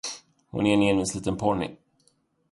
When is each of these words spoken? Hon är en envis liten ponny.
Hon 0.47 0.65
är 0.67 0.73
en 0.73 0.81
envis 0.81 1.15
liten 1.15 1.37
ponny. 1.37 1.69